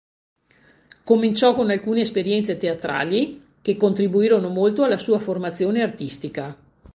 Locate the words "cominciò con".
1.03-1.69